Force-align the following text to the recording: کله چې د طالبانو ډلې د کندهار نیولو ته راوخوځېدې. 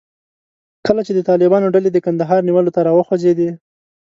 کله 0.85 1.01
چې 1.07 1.11
د 1.15 1.19
طالبانو 1.29 1.71
ډلې 1.75 1.89
د 1.93 1.97
کندهار 2.05 2.39
نیولو 2.47 2.73
ته 2.75 2.81
راوخوځېدې. 2.87 3.49